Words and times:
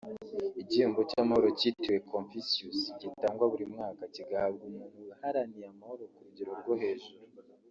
Igihembo 0.61 0.99
cy’amahoro 1.09 1.49
cyitiriwe 1.59 1.99
Confucius 2.11 2.79
gitangwa 3.01 3.43
buri 3.51 3.65
mwaka 3.73 4.03
kigahabwa 4.13 4.63
umuntu 4.71 4.97
waharaniye 5.09 5.65
amahoro 5.73 6.03
ku 6.13 6.19
rugero 6.25 6.51
rwo 6.61 6.73
hejuru 6.83 7.21